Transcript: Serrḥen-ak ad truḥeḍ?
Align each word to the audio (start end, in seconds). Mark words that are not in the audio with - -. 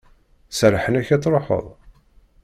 Serrḥen-ak 0.57 1.07
ad 1.15 1.21
truḥeḍ? 1.23 1.65